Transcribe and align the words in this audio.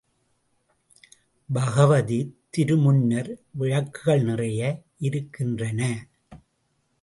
பகவதி 1.49 2.17
திருமுன்னர் 2.57 3.31
விளக்குகள் 3.51 4.23
நிறைய 4.23 4.61
இருக்கின்றன. 4.97 5.81